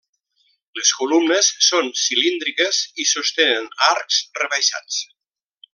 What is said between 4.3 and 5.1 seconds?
rebaixats.